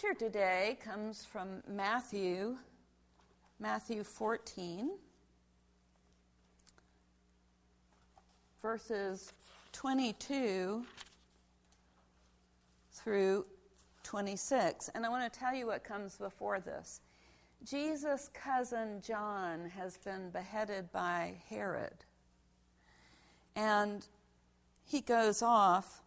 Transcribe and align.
scripture 0.00 0.18
today 0.18 0.78
comes 0.82 1.26
from 1.26 1.62
Matthew, 1.68 2.56
Matthew 3.58 4.02
14, 4.02 4.92
verses 8.62 9.34
22 9.72 10.84
through 12.94 13.44
26. 14.02 14.88
And 14.94 15.04
I 15.04 15.10
want 15.10 15.30
to 15.30 15.38
tell 15.38 15.54
you 15.54 15.66
what 15.66 15.84
comes 15.84 16.16
before 16.16 16.60
this. 16.60 17.02
Jesus' 17.68 18.30
cousin 18.32 19.02
John 19.06 19.68
has 19.76 19.98
been 19.98 20.30
beheaded 20.30 20.90
by 20.92 21.34
Herod. 21.50 22.06
And 23.54 24.06
he 24.86 25.02
goes 25.02 25.42
off 25.42 25.99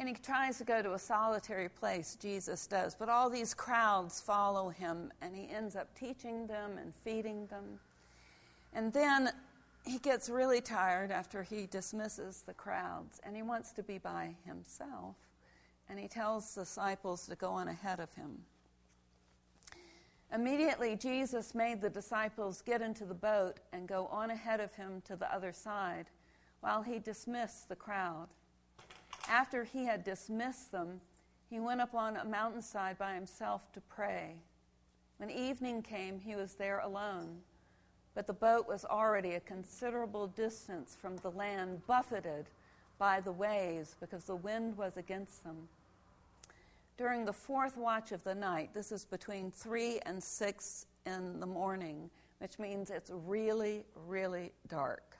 and 0.00 0.08
he 0.08 0.14
tries 0.14 0.56
to 0.56 0.64
go 0.64 0.80
to 0.80 0.94
a 0.94 0.98
solitary 0.98 1.68
place, 1.68 2.16
Jesus 2.18 2.66
does. 2.66 2.94
But 2.94 3.10
all 3.10 3.28
these 3.28 3.52
crowds 3.52 4.18
follow 4.18 4.70
him, 4.70 5.12
and 5.20 5.36
he 5.36 5.46
ends 5.54 5.76
up 5.76 5.94
teaching 5.94 6.46
them 6.46 6.78
and 6.78 6.94
feeding 6.94 7.46
them. 7.48 7.78
And 8.72 8.90
then 8.94 9.30
he 9.84 9.98
gets 9.98 10.30
really 10.30 10.62
tired 10.62 11.10
after 11.10 11.42
he 11.42 11.66
dismisses 11.66 12.42
the 12.46 12.54
crowds, 12.54 13.20
and 13.24 13.36
he 13.36 13.42
wants 13.42 13.72
to 13.72 13.82
be 13.82 13.98
by 13.98 14.36
himself. 14.46 15.16
And 15.86 15.98
he 15.98 16.08
tells 16.08 16.54
the 16.54 16.62
disciples 16.62 17.26
to 17.26 17.36
go 17.36 17.50
on 17.50 17.68
ahead 17.68 18.00
of 18.00 18.10
him. 18.14 18.38
Immediately, 20.32 20.96
Jesus 20.96 21.54
made 21.54 21.82
the 21.82 21.90
disciples 21.90 22.62
get 22.62 22.80
into 22.80 23.04
the 23.04 23.12
boat 23.12 23.58
and 23.74 23.86
go 23.86 24.06
on 24.06 24.30
ahead 24.30 24.60
of 24.60 24.72
him 24.72 25.02
to 25.04 25.16
the 25.16 25.30
other 25.30 25.52
side 25.52 26.06
while 26.62 26.80
he 26.80 26.98
dismissed 26.98 27.68
the 27.68 27.76
crowd. 27.76 28.28
After 29.30 29.62
he 29.62 29.84
had 29.84 30.02
dismissed 30.02 30.72
them, 30.72 31.00
he 31.48 31.60
went 31.60 31.80
up 31.80 31.94
on 31.94 32.16
a 32.16 32.24
mountainside 32.24 32.98
by 32.98 33.14
himself 33.14 33.72
to 33.72 33.80
pray. 33.82 34.34
When 35.18 35.30
evening 35.30 35.82
came, 35.82 36.18
he 36.18 36.34
was 36.34 36.54
there 36.54 36.80
alone, 36.80 37.38
but 38.12 38.26
the 38.26 38.32
boat 38.32 38.66
was 38.66 38.84
already 38.84 39.34
a 39.34 39.40
considerable 39.40 40.26
distance 40.26 40.96
from 41.00 41.16
the 41.18 41.30
land, 41.30 41.86
buffeted 41.86 42.46
by 42.98 43.20
the 43.20 43.30
waves 43.30 43.94
because 44.00 44.24
the 44.24 44.34
wind 44.34 44.76
was 44.76 44.96
against 44.96 45.44
them. 45.44 45.68
During 46.98 47.24
the 47.24 47.32
fourth 47.32 47.76
watch 47.76 48.10
of 48.10 48.24
the 48.24 48.34
night, 48.34 48.74
this 48.74 48.90
is 48.90 49.04
between 49.04 49.52
3 49.52 50.00
and 50.06 50.20
6 50.20 50.86
in 51.06 51.38
the 51.38 51.46
morning, 51.46 52.10
which 52.40 52.58
means 52.58 52.90
it's 52.90 53.12
really, 53.12 53.84
really 54.08 54.50
dark. 54.66 55.19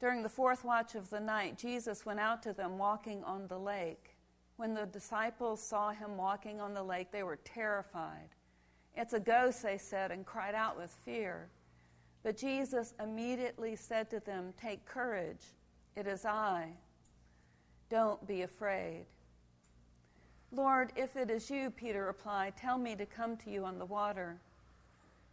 During 0.00 0.22
the 0.22 0.28
fourth 0.28 0.64
watch 0.64 0.94
of 0.94 1.10
the 1.10 1.20
night, 1.20 1.58
Jesus 1.58 2.06
went 2.06 2.20
out 2.20 2.42
to 2.44 2.52
them 2.52 2.78
walking 2.78 3.24
on 3.24 3.48
the 3.48 3.58
lake. 3.58 4.16
When 4.56 4.74
the 4.74 4.86
disciples 4.86 5.62
saw 5.62 5.90
him 5.90 6.16
walking 6.16 6.60
on 6.60 6.74
the 6.74 6.82
lake, 6.82 7.10
they 7.10 7.22
were 7.22 7.38
terrified. 7.44 8.28
It's 8.96 9.12
a 9.12 9.20
ghost, 9.20 9.62
they 9.62 9.78
said, 9.78 10.10
and 10.10 10.26
cried 10.26 10.54
out 10.54 10.76
with 10.76 10.90
fear. 10.90 11.48
But 12.22 12.36
Jesus 12.36 12.94
immediately 13.02 13.76
said 13.76 14.10
to 14.10 14.20
them, 14.20 14.52
Take 14.60 14.84
courage, 14.84 15.44
it 15.96 16.06
is 16.06 16.24
I. 16.24 16.72
Don't 17.88 18.24
be 18.26 18.42
afraid. 18.42 19.06
Lord, 20.50 20.92
if 20.96 21.16
it 21.16 21.30
is 21.30 21.50
you, 21.50 21.70
Peter 21.70 22.04
replied, 22.04 22.56
tell 22.56 22.78
me 22.78 22.96
to 22.96 23.06
come 23.06 23.36
to 23.38 23.50
you 23.50 23.64
on 23.64 23.78
the 23.78 23.84
water. 23.84 24.38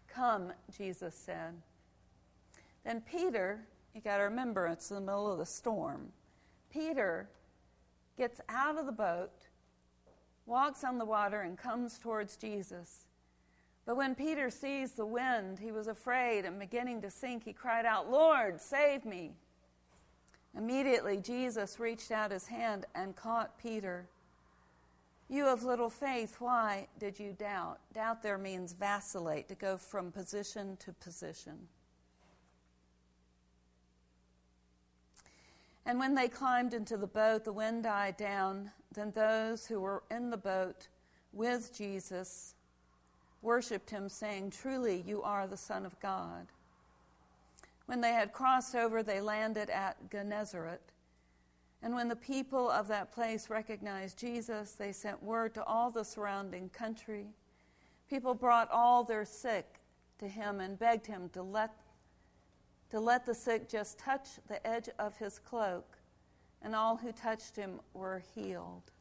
Come, 0.08 0.52
Jesus 0.78 1.16
said. 1.16 1.54
Then 2.84 3.02
Peter, 3.02 3.62
you 3.96 4.02
got 4.02 4.18
to 4.18 4.24
remember, 4.24 4.68
it's 4.68 4.92
in 4.92 4.96
the 4.96 5.02
middle 5.02 5.32
of 5.32 5.40
the 5.40 5.46
storm. 5.46 6.10
Peter 6.70 7.30
gets 8.18 8.42
out 8.50 8.78
of 8.78 8.86
the 8.86 8.92
boat, 8.92 9.32
walks 10.46 10.84
on 10.84 10.98
the 10.98 11.06
water, 11.06 11.42
and 11.42 11.58
comes 11.58 11.98
towards 11.98 12.36
Jesus. 12.36 13.06
But 13.86 13.96
when 13.96 14.14
Peter 14.14 14.50
sees 14.50 14.92
the 14.92 15.06
wind, 15.06 15.60
he 15.60 15.72
was 15.72 15.88
afraid 15.88 16.44
and 16.44 16.60
beginning 16.60 17.02
to 17.04 17.10
sink. 17.10 17.46
He 17.46 17.54
cried 17.54 17.86
out, 17.86 18.12
Lord, 18.12 18.60
save 18.60 19.06
me. 19.06 19.32
Immediately, 20.58 21.18
Jesus 21.18 21.80
reached 21.80 22.12
out 22.12 22.32
his 22.32 22.48
hand 22.48 22.86
and 22.96 23.16
caught 23.16 23.58
Peter. 23.58 24.08
You 25.30 25.48
of 25.48 25.64
little 25.64 25.90
faith, 25.90 26.36
why 26.40 26.88
did 27.00 27.18
you 27.18 27.32
doubt? 27.32 27.80
Doubt 27.94 28.22
there 28.22 28.38
means 28.38 28.74
vacillate, 28.74 29.48
to 29.48 29.56
go 29.56 29.78
from 29.78 30.12
position 30.12 30.78
to 30.78 30.92
position. 30.94 31.68
And 35.86 36.00
when 36.00 36.16
they 36.16 36.28
climbed 36.28 36.74
into 36.74 36.98
the 36.98 37.08
boat, 37.08 37.44
the 37.44 37.54
wind 37.54 37.84
died 37.84 38.18
down. 38.18 38.72
Then 38.94 39.12
those 39.12 39.68
who 39.68 39.80
were 39.80 40.04
in 40.10 40.30
the 40.30 40.38
boat 40.38 40.88
with 41.32 41.76
Jesus 41.76 42.56
worshiped 43.42 43.90
him, 43.90 44.10
saying, 44.10 44.50
Truly, 44.50 45.04
you 45.06 45.22
are 45.22 45.46
the 45.46 45.58
Son 45.58 45.86
of 45.86 46.00
God. 46.00 46.48
When 47.86 48.02
they 48.02 48.14
had 48.14 48.34
crossed 48.34 48.76
over, 48.76 49.04
they 49.04 49.22
landed 49.22 49.70
at 49.70 50.10
Gennesaret. 50.10 50.82
And 51.84 51.94
when 51.94 52.08
the 52.08 52.16
people 52.16 52.70
of 52.72 52.88
that 52.88 53.12
place 53.12 53.50
recognized 53.50 54.18
Jesus, 54.18 54.72
they 54.72 54.92
sent 54.92 55.22
word 55.22 55.54
to 55.54 55.64
all 55.66 55.92
the 55.92 56.04
surrounding 56.04 56.70
country. 56.70 57.28
People 58.10 58.34
brought 58.34 58.72
all 58.72 59.04
their 59.04 59.26
sick 59.26 59.82
to 60.18 60.28
him 60.28 60.60
and 60.60 60.80
begged 60.80 61.06
him 61.06 61.30
to 61.34 61.44
let, 61.44 61.76
to 62.92 63.00
let 63.00 63.26
the 63.26 63.34
sick 63.34 63.68
just 63.70 63.98
touch 63.98 64.28
the 64.48 64.66
edge 64.66 64.90
of 65.00 65.18
his 65.18 65.40
cloak, 65.40 65.98
and 66.62 66.76
all 66.76 66.96
who 66.96 67.12
touched 67.12 67.56
him 67.56 67.80
were 67.94 68.24
healed. 68.34 68.92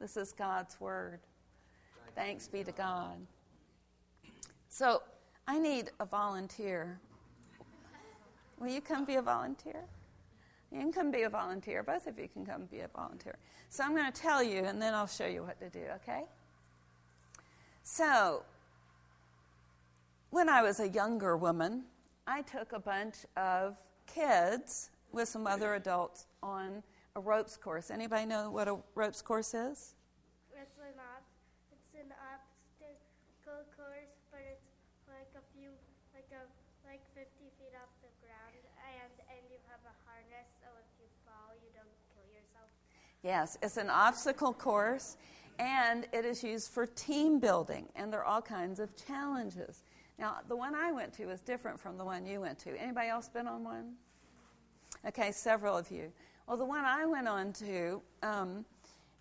This 0.00 0.16
is 0.16 0.32
God's 0.32 0.80
word. 0.80 1.20
Thanks 2.14 2.48
be 2.48 2.64
to 2.64 2.72
God. 2.72 3.18
So, 4.68 5.02
I 5.48 5.58
need 5.58 5.90
a 6.00 6.04
volunteer. 6.04 6.98
Will 8.58 8.68
you 8.68 8.80
come 8.80 9.04
be 9.04 9.14
a 9.14 9.22
volunteer? 9.22 9.84
You 10.72 10.80
can 10.80 10.92
come 10.92 11.10
be 11.10 11.22
a 11.22 11.30
volunteer. 11.30 11.82
Both 11.82 12.06
of 12.06 12.18
you 12.18 12.28
can 12.28 12.44
come 12.44 12.64
be 12.66 12.80
a 12.80 12.88
volunteer. 12.88 13.36
So 13.68 13.84
I'm 13.84 13.94
going 13.94 14.10
to 14.10 14.20
tell 14.20 14.42
you, 14.42 14.64
and 14.64 14.80
then 14.80 14.94
I'll 14.94 15.06
show 15.06 15.26
you 15.26 15.42
what 15.42 15.58
to 15.60 15.68
do, 15.68 15.84
okay? 15.96 16.22
So, 17.82 18.42
when 20.30 20.48
I 20.48 20.62
was 20.62 20.80
a 20.80 20.88
younger 20.88 21.36
woman, 21.36 21.84
I 22.26 22.42
took 22.42 22.72
a 22.72 22.80
bunch 22.80 23.24
of 23.36 23.76
kids 24.06 24.90
with 25.12 25.28
some 25.28 25.46
other 25.46 25.74
adults 25.74 26.26
on 26.42 26.82
a 27.14 27.20
ropes 27.20 27.56
course. 27.56 27.90
Anybody 27.90 28.26
know 28.26 28.50
what 28.50 28.66
a 28.68 28.76
ropes 28.94 29.22
course 29.22 29.54
is? 29.54 29.94
It's 30.50 30.76
an, 30.82 30.98
ob- 30.98 31.30
it's 31.70 31.94
an 31.94 32.10
obstacle 32.10 33.62
course, 33.78 34.12
but 34.30 34.40
it's 34.50 34.66
like 35.06 35.30
a 35.38 35.44
few, 35.54 35.70
like 36.14 36.26
a 36.32 36.42
like 36.86 37.00
50 37.14 37.26
feet 37.58 37.74
off 37.78 37.90
the 38.02 38.10
ground, 38.22 38.62
and 38.90 39.12
and 39.30 39.42
you 39.50 39.58
have 39.70 39.80
a 39.86 39.94
harness, 40.06 40.46
so 40.60 40.66
if 40.82 40.88
you 40.98 41.06
fall, 41.24 41.54
you 41.62 41.70
don't 41.74 41.94
kill 42.14 42.26
yourself. 42.34 42.70
Yes, 43.22 43.56
it's 43.62 43.76
an 43.76 43.90
obstacle 43.90 44.52
course, 44.52 45.16
and 45.58 46.06
it 46.12 46.24
is 46.24 46.42
used 46.42 46.70
for 46.70 46.86
team 46.86 47.38
building, 47.38 47.86
and 47.96 48.12
there 48.12 48.20
are 48.20 48.26
all 48.26 48.42
kinds 48.42 48.78
of 48.80 48.94
challenges. 48.96 49.82
Now, 50.18 50.36
the 50.48 50.56
one 50.56 50.74
I 50.74 50.92
went 50.92 51.12
to 51.14 51.26
was 51.26 51.40
different 51.40 51.78
from 51.78 51.98
the 51.98 52.04
one 52.04 52.26
you 52.26 52.40
went 52.40 52.58
to. 52.60 52.70
Anybody 52.80 53.08
else 53.08 53.28
been 53.28 53.46
on 53.46 53.64
one? 53.64 53.94
Okay, 55.06 55.30
several 55.30 55.76
of 55.76 55.90
you. 55.90 56.10
Well, 56.46 56.56
the 56.56 56.64
one 56.64 56.84
I 56.84 57.04
went 57.04 57.28
on 57.28 57.52
to, 57.54 58.00
um, 58.22 58.64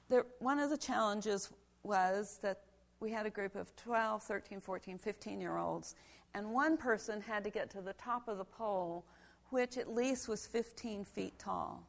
there, 0.09 0.25
one 0.39 0.59
of 0.59 0.69
the 0.69 0.77
challenges 0.77 1.49
was 1.83 2.39
that 2.41 2.61
we 2.99 3.11
had 3.11 3.25
a 3.25 3.29
group 3.29 3.55
of 3.55 3.75
12, 3.75 4.23
13, 4.23 4.61
14, 4.61 4.97
15 4.97 5.41
year 5.41 5.57
olds, 5.57 5.95
and 6.33 6.51
one 6.51 6.77
person 6.77 7.21
had 7.21 7.43
to 7.43 7.49
get 7.49 7.69
to 7.71 7.81
the 7.81 7.93
top 7.93 8.27
of 8.27 8.37
the 8.37 8.45
pole, 8.45 9.05
which 9.49 9.77
at 9.77 9.93
least 9.93 10.27
was 10.27 10.45
15 10.45 11.03
feet 11.03 11.37
tall. 11.37 11.83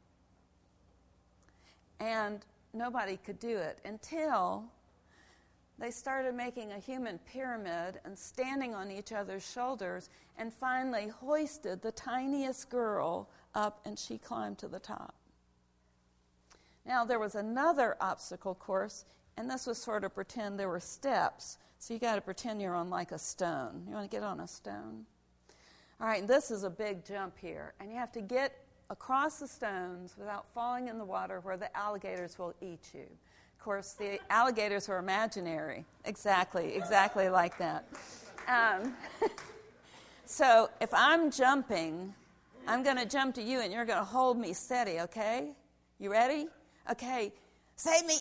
And 2.00 2.44
nobody 2.72 3.18
could 3.18 3.38
do 3.38 3.56
it 3.56 3.78
until 3.84 4.64
they 5.78 5.90
started 5.90 6.34
making 6.34 6.72
a 6.72 6.78
human 6.78 7.18
pyramid 7.30 8.00
and 8.04 8.18
standing 8.18 8.74
on 8.74 8.90
each 8.90 9.12
other's 9.12 9.48
shoulders, 9.48 10.08
and 10.38 10.52
finally 10.52 11.08
hoisted 11.08 11.82
the 11.82 11.92
tiniest 11.92 12.70
girl 12.70 13.28
up, 13.54 13.80
and 13.84 13.98
she 13.98 14.18
climbed 14.18 14.58
to 14.58 14.68
the 14.68 14.78
top. 14.78 15.14
Now, 16.86 17.04
there 17.04 17.18
was 17.18 17.34
another 17.34 17.96
obstacle 18.00 18.54
course, 18.54 19.04
and 19.36 19.50
this 19.50 19.66
was 19.66 19.76
sort 19.76 20.04
of 20.04 20.14
pretend 20.14 20.58
there 20.58 20.68
were 20.68 20.80
steps. 20.80 21.58
So 21.78 21.92
you 21.92 22.00
got 22.00 22.14
to 22.14 22.20
pretend 22.20 22.62
you're 22.62 22.74
on 22.74 22.90
like 22.90 23.12
a 23.12 23.18
stone. 23.18 23.84
You 23.86 23.94
want 23.94 24.10
to 24.10 24.16
get 24.16 24.22
on 24.22 24.40
a 24.40 24.48
stone? 24.48 25.04
All 26.00 26.06
right, 26.06 26.26
this 26.26 26.50
is 26.50 26.62
a 26.62 26.70
big 26.70 27.04
jump 27.04 27.36
here, 27.38 27.74
and 27.80 27.90
you 27.90 27.96
have 27.96 28.12
to 28.12 28.20
get 28.20 28.52
across 28.88 29.40
the 29.40 29.48
stones 29.48 30.14
without 30.16 30.46
falling 30.54 30.88
in 30.88 30.96
the 30.98 31.04
water 31.04 31.40
where 31.40 31.56
the 31.56 31.74
alligators 31.76 32.38
will 32.38 32.54
eat 32.60 32.90
you. 32.94 33.06
Of 33.58 33.64
course, 33.64 33.92
the 33.92 34.20
alligators 34.30 34.88
are 34.88 34.98
imaginary. 34.98 35.84
Exactly, 36.04 36.74
exactly 36.74 37.28
like 37.28 37.58
that. 37.58 37.88
Um, 38.46 38.94
so 40.24 40.70
if 40.80 40.92
I'm 40.94 41.30
jumping, 41.32 42.14
I'm 42.68 42.82
going 42.84 42.96
to 42.96 43.06
jump 43.06 43.34
to 43.36 43.42
you 43.42 43.60
and 43.60 43.72
you're 43.72 43.84
going 43.84 43.98
to 43.98 44.04
hold 44.04 44.38
me 44.38 44.52
steady, 44.52 45.00
okay? 45.00 45.50
You 45.98 46.12
ready? 46.12 46.46
Okay. 46.90 47.32
Save 47.76 48.06
me. 48.06 48.18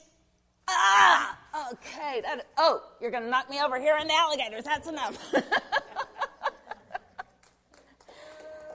Ah! 0.67 1.37
Okay. 1.73 2.21
That, 2.21 2.47
oh, 2.57 2.81
you're 2.99 3.11
going 3.11 3.23
to 3.23 3.29
knock 3.29 3.49
me 3.49 3.61
over 3.61 3.79
here 3.79 3.97
in 4.01 4.07
the 4.07 4.15
alligators. 4.15 4.63
That's 4.63 4.87
enough. 4.87 5.33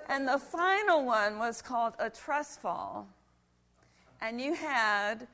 and 0.08 0.28
the 0.28 0.38
final 0.38 1.04
one 1.04 1.38
was 1.38 1.62
called 1.62 1.94
a 1.98 2.10
trust 2.10 2.60
fall. 2.60 3.08
And 4.20 4.40
you 4.40 4.54
had 4.54 5.26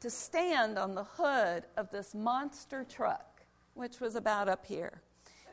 to 0.00 0.10
stand 0.10 0.78
on 0.78 0.94
the 0.94 1.04
hood 1.04 1.64
of 1.76 1.90
this 1.90 2.14
monster 2.14 2.84
truck, 2.88 3.42
which 3.74 4.00
was 4.00 4.16
about 4.16 4.48
up 4.48 4.64
here. 4.66 5.02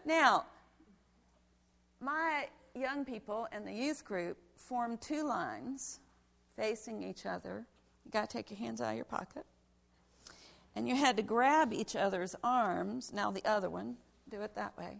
Now, 0.05 0.45
my 1.99 2.47
young 2.73 3.03
people 3.03 3.47
in 3.55 3.65
the 3.65 3.73
youth 3.73 4.05
group 4.05 4.38
formed 4.55 5.01
two 5.01 5.23
lines 5.23 5.99
facing 6.55 7.03
each 7.03 7.25
other. 7.25 7.65
You 8.05 8.11
got 8.11 8.29
to 8.29 8.38
take 8.38 8.49
your 8.49 8.57
hands 8.57 8.81
out 8.81 8.91
of 8.91 8.95
your 8.95 9.05
pocket. 9.05 9.45
And 10.75 10.88
you 10.88 10.95
had 10.95 11.17
to 11.17 11.23
grab 11.23 11.73
each 11.73 11.95
other's 11.95 12.35
arms. 12.44 13.11
Now, 13.11 13.31
the 13.31 13.44
other 13.45 13.69
one, 13.69 13.95
do 14.29 14.41
it 14.41 14.55
that 14.55 14.77
way. 14.77 14.99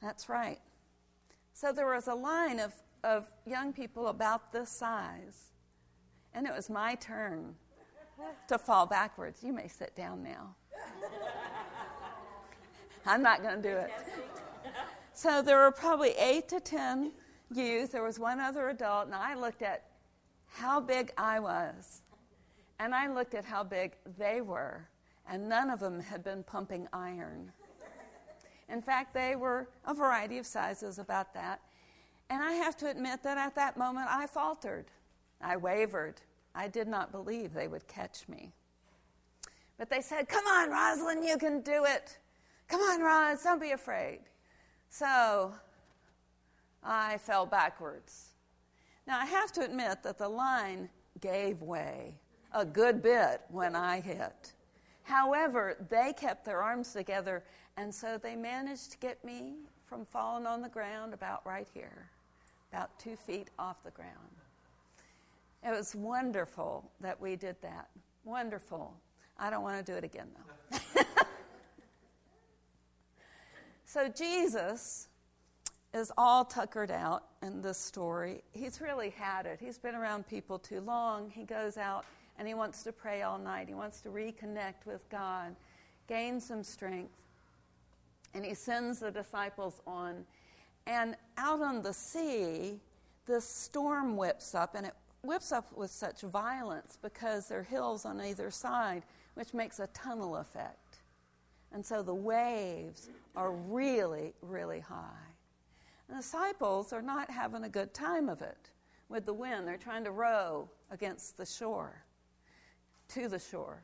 That's 0.00 0.28
right. 0.28 0.60
So 1.52 1.72
there 1.72 1.92
was 1.92 2.06
a 2.06 2.14
line 2.14 2.60
of, 2.60 2.72
of 3.02 3.30
young 3.44 3.72
people 3.72 4.06
about 4.06 4.52
this 4.52 4.70
size. 4.70 5.52
And 6.32 6.46
it 6.46 6.54
was 6.54 6.70
my 6.70 6.94
turn 6.94 7.56
to 8.48 8.58
fall 8.58 8.86
backwards. 8.86 9.42
You 9.42 9.52
may 9.52 9.68
sit 9.68 9.94
down 9.94 10.22
now. 10.22 10.54
I'm 13.06 13.22
not 13.22 13.42
going 13.42 13.56
to 13.56 13.62
do 13.62 13.76
it. 13.76 13.90
So 15.12 15.42
there 15.42 15.58
were 15.58 15.72
probably 15.72 16.10
eight 16.10 16.48
to 16.48 16.60
ten 16.60 17.12
youth. 17.54 17.92
There 17.92 18.02
was 18.02 18.18
one 18.18 18.38
other 18.40 18.68
adult, 18.68 19.06
and 19.06 19.14
I 19.14 19.34
looked 19.34 19.62
at 19.62 19.84
how 20.46 20.80
big 20.80 21.12
I 21.16 21.40
was, 21.40 22.02
and 22.78 22.94
I 22.94 23.12
looked 23.12 23.34
at 23.34 23.44
how 23.44 23.64
big 23.64 23.92
they 24.18 24.40
were, 24.40 24.88
and 25.28 25.48
none 25.48 25.70
of 25.70 25.80
them 25.80 26.00
had 26.00 26.22
been 26.22 26.42
pumping 26.42 26.86
iron. 26.92 27.52
In 28.68 28.82
fact, 28.82 29.14
they 29.14 29.34
were 29.34 29.68
a 29.86 29.94
variety 29.94 30.38
of 30.38 30.46
sizes 30.46 30.98
about 30.98 31.32
that. 31.34 31.60
And 32.30 32.42
I 32.42 32.52
have 32.52 32.76
to 32.78 32.90
admit 32.90 33.22
that 33.22 33.38
at 33.38 33.54
that 33.54 33.78
moment 33.78 34.08
I 34.10 34.26
faltered. 34.26 34.86
I 35.40 35.56
wavered. 35.56 36.20
I 36.58 36.66
did 36.66 36.88
not 36.88 37.12
believe 37.12 37.54
they 37.54 37.68
would 37.68 37.86
catch 37.86 38.26
me. 38.28 38.50
But 39.78 39.88
they 39.90 40.00
said, 40.00 40.28
Come 40.28 40.44
on, 40.44 40.70
Rosalind, 40.70 41.24
you 41.24 41.38
can 41.38 41.60
do 41.60 41.84
it. 41.84 42.18
Come 42.66 42.80
on, 42.80 43.00
Roz, 43.00 43.44
don't 43.44 43.60
be 43.60 43.70
afraid. 43.70 44.22
So 44.90 45.54
I 46.82 47.18
fell 47.18 47.46
backwards. 47.46 48.30
Now, 49.06 49.20
I 49.20 49.24
have 49.24 49.52
to 49.52 49.64
admit 49.64 50.02
that 50.02 50.18
the 50.18 50.28
line 50.28 50.88
gave 51.20 51.62
way 51.62 52.18
a 52.52 52.64
good 52.64 53.02
bit 53.02 53.42
when 53.50 53.76
I 53.76 54.00
hit. 54.00 54.52
However, 55.04 55.86
they 55.88 56.12
kept 56.12 56.44
their 56.44 56.60
arms 56.60 56.92
together, 56.92 57.44
and 57.76 57.94
so 57.94 58.18
they 58.18 58.34
managed 58.34 58.90
to 58.90 58.98
get 58.98 59.24
me 59.24 59.54
from 59.86 60.04
falling 60.04 60.44
on 60.44 60.60
the 60.60 60.68
ground 60.68 61.14
about 61.14 61.46
right 61.46 61.68
here, 61.72 62.10
about 62.72 62.98
two 62.98 63.14
feet 63.14 63.48
off 63.60 63.84
the 63.84 63.92
ground. 63.92 64.37
It 65.64 65.70
was 65.70 65.94
wonderful 65.94 66.90
that 67.00 67.20
we 67.20 67.36
did 67.36 67.56
that. 67.62 67.88
Wonderful. 68.24 68.94
I 69.38 69.50
don't 69.50 69.62
want 69.62 69.84
to 69.84 69.92
do 69.92 69.96
it 69.96 70.04
again, 70.04 70.28
though. 70.70 71.00
so, 73.84 74.08
Jesus 74.08 75.08
is 75.94 76.12
all 76.16 76.44
tuckered 76.44 76.90
out 76.90 77.24
in 77.42 77.62
this 77.62 77.78
story. 77.78 78.42
He's 78.52 78.80
really 78.80 79.10
had 79.10 79.46
it. 79.46 79.58
He's 79.60 79.78
been 79.78 79.94
around 79.94 80.28
people 80.28 80.58
too 80.58 80.80
long. 80.80 81.30
He 81.30 81.44
goes 81.44 81.76
out 81.76 82.04
and 82.38 82.46
he 82.46 82.54
wants 82.54 82.82
to 82.84 82.92
pray 82.92 83.22
all 83.22 83.38
night. 83.38 83.68
He 83.68 83.74
wants 83.74 84.00
to 84.02 84.10
reconnect 84.10 84.86
with 84.86 85.08
God, 85.08 85.56
gain 86.06 86.40
some 86.40 86.62
strength. 86.62 87.14
And 88.34 88.44
he 88.44 88.54
sends 88.54 89.00
the 89.00 89.10
disciples 89.10 89.80
on. 89.86 90.24
And 90.86 91.16
out 91.36 91.60
on 91.60 91.82
the 91.82 91.92
sea, 91.92 92.80
this 93.26 93.46
storm 93.46 94.16
whips 94.16 94.54
up, 94.54 94.74
and 94.74 94.86
it 94.86 94.94
whips 95.28 95.52
up 95.52 95.76
with 95.76 95.90
such 95.90 96.22
violence 96.22 96.96
because 97.02 97.48
there 97.48 97.60
are 97.60 97.62
hills 97.62 98.06
on 98.06 98.18
either 98.18 98.50
side, 98.50 99.02
which 99.34 99.52
makes 99.52 99.78
a 99.78 99.86
tunnel 99.88 100.36
effect. 100.36 101.00
And 101.70 101.84
so 101.84 102.02
the 102.02 102.14
waves 102.14 103.10
are 103.36 103.52
really, 103.52 104.32
really 104.40 104.80
high. 104.80 105.28
The 106.08 106.16
disciples 106.16 106.94
are 106.94 107.02
not 107.02 107.30
having 107.30 107.64
a 107.64 107.68
good 107.68 107.92
time 107.92 108.30
of 108.30 108.40
it 108.40 108.70
with 109.10 109.26
the 109.26 109.34
wind. 109.34 109.68
They're 109.68 109.76
trying 109.76 110.04
to 110.04 110.12
row 110.12 110.70
against 110.90 111.36
the 111.36 111.44
shore, 111.44 112.04
to 113.08 113.28
the 113.28 113.38
shore. 113.38 113.82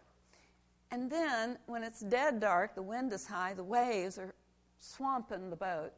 And 0.90 1.10
then, 1.10 1.58
when 1.66 1.82
it's 1.82 2.00
dead 2.00 2.40
dark, 2.40 2.74
the 2.74 2.82
wind 2.82 3.12
is 3.12 3.26
high, 3.26 3.52
the 3.52 3.62
waves 3.62 4.16
are 4.16 4.34
swamping 4.78 5.50
the 5.50 5.56
boat. 5.56 5.92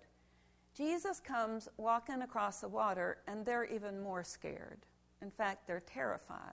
Jesus 0.75 1.20
comes 1.20 1.69
walking 1.76 2.22
across 2.22 2.62
the 2.62 2.69
water, 2.69 3.19
and 3.28 3.46
they're 3.46 3.64
even 3.64 4.02
more 4.02 4.25
scared. 4.25 4.87
In 5.22 5.30
fact, 5.30 5.66
they're 5.66 5.80
terrified. 5.80 6.52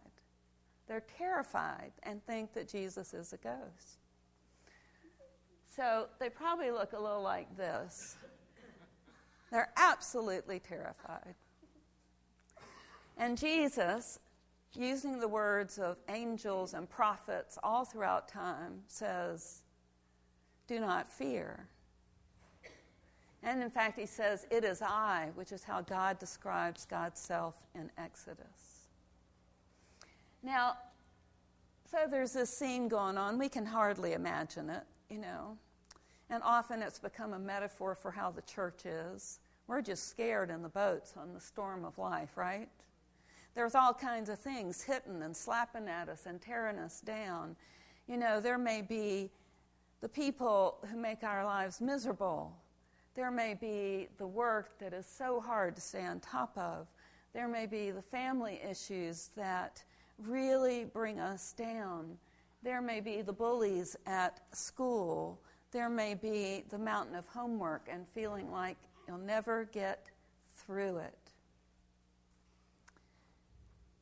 They're 0.87 1.03
terrified 1.17 1.91
and 2.03 2.23
think 2.25 2.53
that 2.53 2.67
Jesus 2.67 3.13
is 3.13 3.33
a 3.33 3.37
ghost. 3.37 3.99
So 5.75 6.07
they 6.19 6.29
probably 6.29 6.71
look 6.71 6.93
a 6.93 6.99
little 6.99 7.21
like 7.21 7.55
this. 7.57 8.15
They're 9.51 9.71
absolutely 9.77 10.59
terrified. 10.59 11.35
And 13.17 13.37
Jesus, 13.37 14.19
using 14.75 15.19
the 15.19 15.27
words 15.27 15.77
of 15.77 15.97
angels 16.09 16.73
and 16.73 16.89
prophets 16.89 17.57
all 17.63 17.85
throughout 17.85 18.27
time, 18.27 18.81
says, 18.87 19.61
Do 20.67 20.79
not 20.79 21.11
fear. 21.11 21.69
And 23.43 23.61
in 23.61 23.69
fact, 23.69 23.99
he 23.99 24.05
says, 24.05 24.47
It 24.49 24.63
is 24.63 24.81
I, 24.81 25.29
which 25.35 25.51
is 25.51 25.63
how 25.63 25.81
God 25.81 26.17
describes 26.17 26.85
God's 26.85 27.19
self 27.19 27.55
in 27.75 27.91
Exodus. 27.97 28.87
Now, 30.41 30.77
so 31.89 31.99
there's 32.09 32.31
this 32.33 32.49
scene 32.57 32.87
going 32.87 33.17
on. 33.17 33.37
We 33.37 33.49
can 33.49 33.65
hardly 33.65 34.13
imagine 34.13 34.69
it, 34.69 34.83
you 35.09 35.19
know. 35.19 35.57
And 36.29 36.41
often 36.43 36.81
it's 36.81 36.99
become 36.99 37.33
a 37.33 37.39
metaphor 37.39 37.95
for 37.95 38.11
how 38.11 38.31
the 38.31 38.41
church 38.41 38.85
is. 38.85 39.39
We're 39.67 39.81
just 39.81 40.09
scared 40.09 40.49
in 40.49 40.61
the 40.61 40.69
boats 40.69 41.13
on 41.17 41.33
the 41.33 41.39
storm 41.39 41.85
of 41.85 41.97
life, 41.97 42.35
right? 42.35 42.69
There's 43.55 43.75
all 43.75 43.93
kinds 43.93 44.29
of 44.29 44.39
things 44.39 44.81
hitting 44.81 45.21
and 45.21 45.35
slapping 45.35 45.87
at 45.87 46.09
us 46.09 46.25
and 46.25 46.41
tearing 46.41 46.79
us 46.79 47.01
down. 47.01 47.55
You 48.07 48.17
know, 48.17 48.39
there 48.39 48.57
may 48.57 48.81
be 48.81 49.29
the 50.01 50.09
people 50.09 50.79
who 50.89 50.97
make 50.97 51.23
our 51.23 51.45
lives 51.45 51.79
miserable. 51.79 52.51
There 53.15 53.31
may 53.31 53.53
be 53.53 54.07
the 54.17 54.27
work 54.27 54.79
that 54.79 54.93
is 54.93 55.05
so 55.05 55.39
hard 55.39 55.75
to 55.75 55.81
stay 55.81 56.05
on 56.05 56.19
top 56.19 56.57
of. 56.57 56.87
There 57.33 57.47
may 57.47 57.65
be 57.65 57.91
the 57.91 58.01
family 58.01 58.59
issues 58.67 59.29
that 59.35 59.83
really 60.17 60.85
bring 60.85 61.19
us 61.19 61.53
down. 61.53 62.17
There 62.63 62.81
may 62.81 63.01
be 63.01 63.21
the 63.21 63.33
bullies 63.33 63.95
at 64.05 64.41
school. 64.51 65.39
There 65.71 65.89
may 65.89 66.13
be 66.13 66.63
the 66.69 66.77
mountain 66.77 67.15
of 67.15 67.27
homework 67.27 67.87
and 67.91 68.07
feeling 68.07 68.51
like 68.51 68.77
You'll 69.07 69.17
never 69.17 69.65
get 69.65 70.09
through 70.53 70.97
it. 70.97 71.17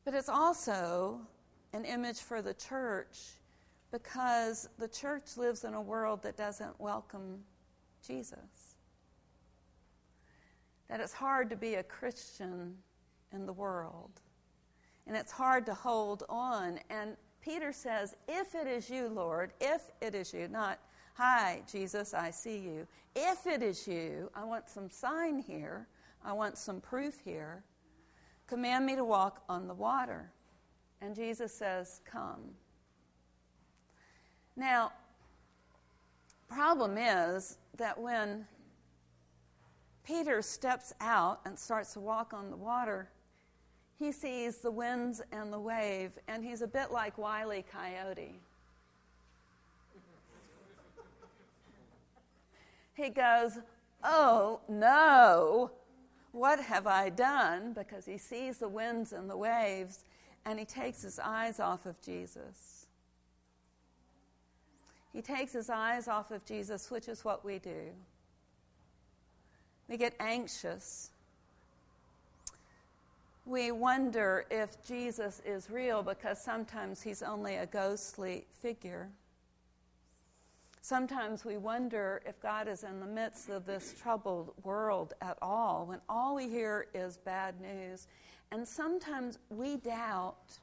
But 0.04 0.14
it's 0.14 0.28
also 0.28 1.20
an 1.72 1.84
image 1.84 2.20
for 2.20 2.42
the 2.42 2.54
church 2.54 3.18
because 3.90 4.68
the 4.78 4.88
church 4.88 5.36
lives 5.36 5.64
in 5.64 5.74
a 5.74 5.82
world 5.82 6.22
that 6.22 6.36
doesn't 6.36 6.80
welcome 6.80 7.40
Jesus. 8.06 8.71
That 10.92 11.00
it's 11.00 11.14
hard 11.14 11.48
to 11.48 11.56
be 11.56 11.76
a 11.76 11.82
Christian 11.82 12.76
in 13.32 13.46
the 13.46 13.52
world. 13.54 14.10
And 15.06 15.16
it's 15.16 15.32
hard 15.32 15.64
to 15.64 15.72
hold 15.72 16.24
on. 16.28 16.80
And 16.90 17.16
Peter 17.40 17.72
says, 17.72 18.14
If 18.28 18.54
it 18.54 18.66
is 18.66 18.90
you, 18.90 19.08
Lord, 19.08 19.54
if 19.58 19.88
it 20.02 20.14
is 20.14 20.34
you, 20.34 20.48
not 20.48 20.78
Hi, 21.14 21.62
Jesus, 21.70 22.12
I 22.12 22.30
see 22.30 22.58
you. 22.58 22.86
If 23.16 23.46
it 23.46 23.62
is 23.62 23.88
you, 23.88 24.30
I 24.34 24.44
want 24.44 24.68
some 24.68 24.90
sign 24.90 25.38
here. 25.38 25.88
I 26.22 26.34
want 26.34 26.58
some 26.58 26.78
proof 26.78 27.20
here. 27.24 27.64
Command 28.46 28.84
me 28.84 28.94
to 28.94 29.04
walk 29.04 29.42
on 29.48 29.68
the 29.68 29.74
water. 29.74 30.30
And 31.00 31.16
Jesus 31.16 31.54
says, 31.54 32.02
Come. 32.04 32.50
Now, 34.56 34.92
problem 36.48 36.98
is 36.98 37.56
that 37.78 37.98
when 37.98 38.44
Peter 40.04 40.42
steps 40.42 40.92
out 41.00 41.40
and 41.44 41.58
starts 41.58 41.92
to 41.92 42.00
walk 42.00 42.32
on 42.32 42.50
the 42.50 42.56
water, 42.56 43.08
he 43.98 44.10
sees 44.10 44.58
the 44.58 44.70
winds 44.70 45.22
and 45.30 45.52
the 45.52 45.60
wave, 45.60 46.18
and 46.26 46.44
he's 46.44 46.60
a 46.60 46.66
bit 46.66 46.90
like 46.90 47.18
Wiley. 47.18 47.64
Coyote. 47.70 48.40
he 52.94 53.10
goes, 53.10 53.58
Oh, 54.02 54.60
no, 54.68 55.70
what 56.32 56.58
have 56.58 56.88
I 56.88 57.10
done? 57.10 57.72
Because 57.72 58.04
he 58.04 58.18
sees 58.18 58.58
the 58.58 58.68
winds 58.68 59.12
and 59.12 59.30
the 59.30 59.36
waves, 59.36 60.04
and 60.44 60.58
he 60.58 60.64
takes 60.64 61.02
his 61.02 61.20
eyes 61.20 61.60
off 61.60 61.86
of 61.86 62.00
Jesus. 62.02 62.86
He 65.12 65.22
takes 65.22 65.52
his 65.52 65.70
eyes 65.70 66.08
off 66.08 66.32
of 66.32 66.44
Jesus, 66.44 66.90
which 66.90 67.06
is 67.06 67.24
what 67.24 67.44
we 67.44 67.58
do. 67.60 67.92
We 69.92 69.98
get 69.98 70.14
anxious. 70.20 71.10
We 73.44 73.72
wonder 73.72 74.46
if 74.50 74.82
Jesus 74.82 75.42
is 75.44 75.68
real 75.68 76.02
because 76.02 76.40
sometimes 76.40 77.02
he's 77.02 77.22
only 77.22 77.56
a 77.56 77.66
ghostly 77.66 78.46
figure. 78.62 79.10
Sometimes 80.80 81.44
we 81.44 81.58
wonder 81.58 82.22
if 82.24 82.40
God 82.40 82.68
is 82.68 82.84
in 82.84 83.00
the 83.00 83.06
midst 83.06 83.50
of 83.50 83.66
this 83.66 83.94
troubled 84.00 84.54
world 84.62 85.12
at 85.20 85.36
all 85.42 85.84
when 85.84 86.00
all 86.08 86.36
we 86.36 86.48
hear 86.48 86.86
is 86.94 87.18
bad 87.18 87.60
news. 87.60 88.06
And 88.50 88.66
sometimes 88.66 89.38
we 89.50 89.76
doubt 89.76 90.58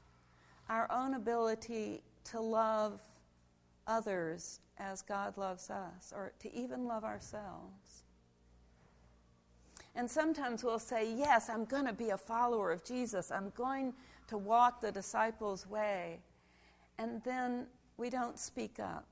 our 0.68 0.90
own 0.90 1.14
ability 1.14 2.02
to 2.32 2.40
love 2.40 3.00
others 3.86 4.58
as 4.78 5.02
God 5.02 5.38
loves 5.38 5.70
us 5.70 6.12
or 6.12 6.32
to 6.40 6.52
even 6.52 6.88
love 6.88 7.04
ourselves. 7.04 8.02
And 9.94 10.10
sometimes 10.10 10.62
we'll 10.62 10.78
say, 10.78 11.12
Yes, 11.12 11.48
I'm 11.48 11.64
going 11.64 11.86
to 11.86 11.92
be 11.92 12.10
a 12.10 12.16
follower 12.16 12.70
of 12.72 12.84
Jesus. 12.84 13.30
I'm 13.30 13.52
going 13.56 13.94
to 14.28 14.38
walk 14.38 14.80
the 14.80 14.92
disciples' 14.92 15.66
way. 15.66 16.20
And 16.98 17.22
then 17.24 17.66
we 17.96 18.10
don't 18.10 18.38
speak 18.38 18.78
up. 18.78 19.06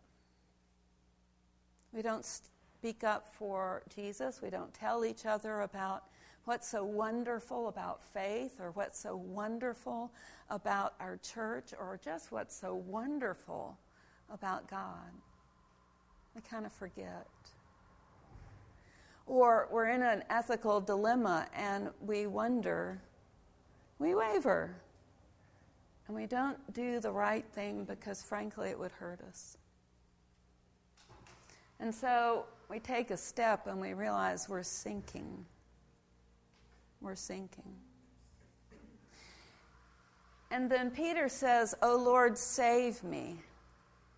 We 1.92 2.02
don't 2.02 2.24
speak 2.24 3.02
up 3.02 3.26
for 3.26 3.82
Jesus. 3.94 4.40
We 4.42 4.50
don't 4.50 4.72
tell 4.72 5.04
each 5.04 5.26
other 5.26 5.62
about 5.62 6.04
what's 6.44 6.68
so 6.68 6.84
wonderful 6.84 7.68
about 7.68 8.02
faith 8.02 8.60
or 8.60 8.70
what's 8.70 8.98
so 8.98 9.16
wonderful 9.16 10.12
about 10.48 10.94
our 11.00 11.18
church 11.18 11.74
or 11.78 11.98
just 12.02 12.32
what's 12.32 12.56
so 12.56 12.74
wonderful 12.74 13.78
about 14.32 14.68
God. 14.70 15.12
We 16.34 16.40
kind 16.42 16.64
of 16.64 16.72
forget. 16.72 17.26
Or 19.28 19.68
we're 19.70 19.90
in 19.90 20.02
an 20.02 20.24
ethical 20.30 20.80
dilemma 20.80 21.46
and 21.54 21.90
we 22.00 22.26
wonder, 22.26 23.00
we 23.98 24.14
waver, 24.14 24.74
and 26.06 26.16
we 26.16 26.24
don't 26.24 26.58
do 26.72 26.98
the 26.98 27.12
right 27.12 27.44
thing 27.52 27.84
because, 27.84 28.22
frankly, 28.22 28.70
it 28.70 28.78
would 28.78 28.90
hurt 28.90 29.20
us. 29.28 29.58
And 31.78 31.94
so 31.94 32.46
we 32.70 32.80
take 32.80 33.10
a 33.10 33.16
step 33.18 33.66
and 33.66 33.78
we 33.78 33.92
realize 33.92 34.48
we're 34.48 34.62
sinking. 34.62 35.44
We're 37.02 37.14
sinking. 37.14 37.74
And 40.50 40.70
then 40.70 40.90
Peter 40.90 41.28
says, 41.28 41.74
Oh 41.82 41.96
Lord, 41.96 42.38
save 42.38 43.04
me. 43.04 43.36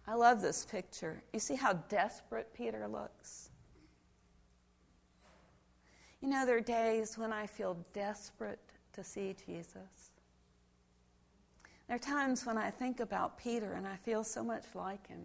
I 0.06 0.14
love 0.14 0.40
this 0.40 0.64
picture. 0.64 1.22
You 1.32 1.40
see 1.40 1.56
how 1.56 1.72
desperate 1.88 2.54
Peter 2.54 2.86
looks? 2.86 3.50
You 6.20 6.28
know, 6.28 6.44
there 6.44 6.56
are 6.56 6.60
days 6.60 7.16
when 7.16 7.32
I 7.32 7.46
feel 7.46 7.76
desperate 7.92 8.60
to 8.92 9.02
see 9.02 9.34
Jesus. 9.46 10.12
There 11.86 11.96
are 11.96 11.98
times 11.98 12.46
when 12.46 12.58
I 12.58 12.70
think 12.70 13.00
about 13.00 13.38
Peter 13.38 13.72
and 13.72 13.86
I 13.86 13.96
feel 13.96 14.22
so 14.22 14.44
much 14.44 14.64
like 14.74 15.06
him. 15.08 15.24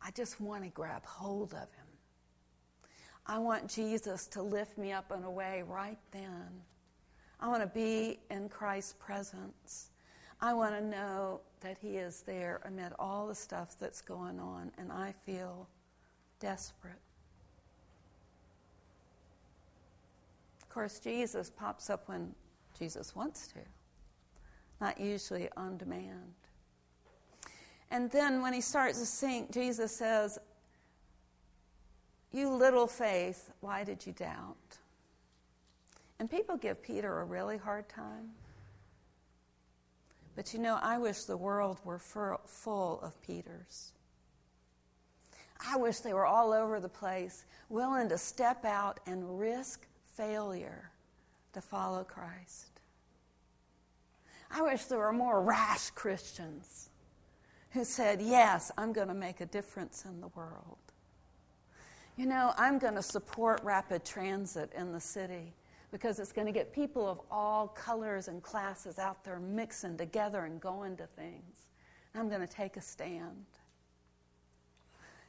I 0.00 0.10
just 0.12 0.40
want 0.40 0.62
to 0.64 0.70
grab 0.70 1.04
hold 1.04 1.52
of 1.52 1.60
him. 1.60 1.86
I 3.26 3.38
want 3.38 3.68
Jesus 3.68 4.26
to 4.28 4.42
lift 4.42 4.78
me 4.78 4.92
up 4.92 5.12
in 5.14 5.24
a 5.24 5.30
way 5.30 5.62
right 5.66 5.98
then. 6.12 6.48
I 7.40 7.48
want 7.48 7.62
to 7.62 7.68
be 7.68 8.18
in 8.30 8.48
Christ's 8.48 8.94
presence. 8.94 9.90
I 10.40 10.54
want 10.54 10.74
to 10.76 10.84
know 10.84 11.40
that 11.60 11.78
He 11.78 11.96
is 11.96 12.22
there 12.22 12.60
amid 12.64 12.92
all 12.98 13.26
the 13.26 13.34
stuff 13.34 13.76
that's 13.78 14.00
going 14.00 14.38
on, 14.38 14.72
and 14.78 14.90
I 14.90 15.12
feel 15.12 15.68
desperate. 16.40 17.00
Course, 20.78 21.00
Jesus 21.00 21.50
pops 21.50 21.90
up 21.90 22.08
when 22.08 22.32
Jesus 22.78 23.16
wants 23.16 23.48
to, 23.48 23.58
not 24.80 25.00
usually 25.00 25.48
on 25.56 25.76
demand. 25.76 26.34
And 27.90 28.08
then 28.12 28.42
when 28.42 28.52
he 28.52 28.60
starts 28.60 29.00
to 29.00 29.06
sink, 29.06 29.50
Jesus 29.50 29.90
says, 29.98 30.38
You 32.30 32.50
little 32.50 32.86
faith, 32.86 33.50
why 33.58 33.82
did 33.82 34.06
you 34.06 34.12
doubt? 34.12 34.78
And 36.20 36.30
people 36.30 36.56
give 36.56 36.80
Peter 36.80 37.22
a 37.22 37.24
really 37.24 37.58
hard 37.58 37.88
time. 37.88 38.30
But 40.36 40.54
you 40.54 40.60
know, 40.60 40.78
I 40.80 40.98
wish 40.98 41.24
the 41.24 41.36
world 41.36 41.80
were 41.84 41.98
full 41.98 43.00
of 43.02 43.20
Peters. 43.20 43.94
I 45.58 45.76
wish 45.76 45.98
they 45.98 46.14
were 46.14 46.26
all 46.26 46.52
over 46.52 46.78
the 46.78 46.88
place, 46.88 47.44
willing 47.68 48.08
to 48.10 48.16
step 48.16 48.64
out 48.64 49.00
and 49.08 49.40
risk 49.40 49.87
failure 50.18 50.90
to 51.52 51.60
follow 51.60 52.04
Christ. 52.04 52.80
I 54.50 54.62
wish 54.62 54.84
there 54.84 54.98
were 54.98 55.12
more 55.12 55.40
rash 55.40 55.90
Christians 55.90 56.90
who 57.70 57.84
said, 57.84 58.20
Yes, 58.20 58.72
I'm 58.76 58.92
going 58.92 59.08
to 59.08 59.14
make 59.14 59.40
a 59.40 59.46
difference 59.46 60.04
in 60.04 60.20
the 60.20 60.28
world. 60.28 60.78
You 62.16 62.26
know, 62.26 62.52
I'm 62.58 62.78
going 62.78 62.96
to 62.96 63.02
support 63.02 63.60
rapid 63.62 64.04
transit 64.04 64.72
in 64.76 64.92
the 64.92 65.00
city 65.00 65.54
because 65.92 66.18
it's 66.18 66.32
going 66.32 66.46
to 66.46 66.52
get 66.52 66.72
people 66.72 67.08
of 67.08 67.20
all 67.30 67.68
colors 67.68 68.26
and 68.26 68.42
classes 68.42 68.98
out 68.98 69.22
there 69.24 69.38
mixing 69.38 69.96
together 69.96 70.44
and 70.44 70.60
going 70.60 70.96
to 70.96 71.06
things. 71.06 71.68
I'm 72.14 72.28
going 72.28 72.40
to 72.40 72.52
take 72.52 72.76
a 72.76 72.80
stand, 72.80 73.46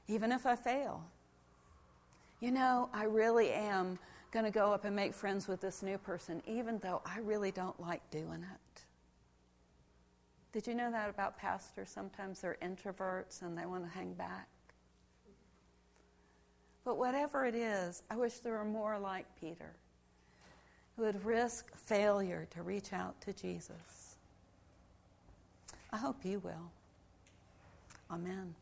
even 0.07 0.31
if 0.31 0.47
I 0.47 0.55
fail. 0.55 1.03
You 2.39 2.51
know, 2.51 2.89
I 2.93 3.03
really 3.03 3.51
am 3.51 3.99
going 4.31 4.45
to 4.45 4.51
go 4.51 4.71
up 4.73 4.85
and 4.85 4.95
make 4.95 5.13
friends 5.13 5.47
with 5.47 5.61
this 5.61 5.81
new 5.81 5.97
person, 5.97 6.41
even 6.45 6.79
though 6.79 7.01
I 7.05 7.19
really 7.19 7.51
don't 7.51 7.79
like 7.79 8.07
doing 8.11 8.43
it. 8.43 8.81
Did 10.51 10.67
you 10.67 10.73
know 10.73 10.91
that 10.91 11.09
about 11.09 11.37
pastors? 11.37 11.89
Sometimes 11.89 12.41
they're 12.41 12.57
introverts 12.61 13.41
and 13.41 13.57
they 13.57 13.65
want 13.65 13.83
to 13.83 13.89
hang 13.89 14.13
back. 14.13 14.47
But 16.83 16.97
whatever 16.97 17.45
it 17.45 17.55
is, 17.55 18.03
I 18.09 18.15
wish 18.15 18.39
there 18.39 18.53
were 18.53 18.65
more 18.65 18.97
like 18.97 19.25
Peter 19.39 19.73
who 20.95 21.03
would 21.05 21.23
risk 21.23 21.75
failure 21.77 22.47
to 22.51 22.61
reach 22.61 22.93
out 22.93 23.19
to 23.21 23.31
Jesus. 23.31 24.17
I 25.91 25.97
hope 25.97 26.25
you 26.25 26.39
will. 26.39 26.71
Amen. 28.11 28.53